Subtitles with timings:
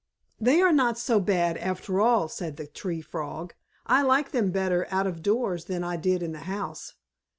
[0.39, 3.53] "They are not so bad after all," said the Tree Frog.
[3.85, 6.95] "I like them better out of doors than I did in the house.